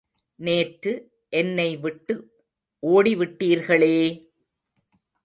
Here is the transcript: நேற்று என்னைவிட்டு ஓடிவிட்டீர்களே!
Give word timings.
நேற்று 0.39 0.91
என்னைவிட்டு 1.33 2.13
ஓடிவிட்டீர்களே! 2.83 3.95